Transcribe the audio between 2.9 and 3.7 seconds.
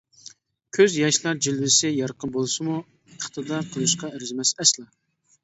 ئىقتىدا